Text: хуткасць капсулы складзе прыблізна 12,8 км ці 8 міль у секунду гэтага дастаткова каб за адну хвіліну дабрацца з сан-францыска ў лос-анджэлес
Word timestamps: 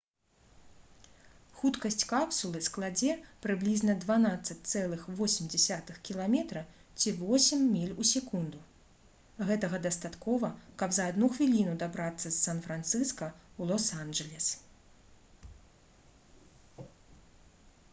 хуткасць 1.57 2.05
капсулы 2.11 2.61
складзе 2.67 3.11
прыблізна 3.43 3.95
12,8 4.05 5.99
км 6.09 6.39
ці 6.99 7.13
8 7.41 7.69
міль 7.75 7.93
у 8.05 8.07
секунду 8.13 8.63
гэтага 9.51 9.83
дастаткова 9.85 10.51
каб 10.81 10.97
за 10.99 11.07
адну 11.15 11.31
хвіліну 11.37 11.77
дабрацца 11.87 12.27
з 12.31 12.35
сан-францыска 12.47 13.31
ў 13.59 13.61
лос-анджэлес 13.75 14.49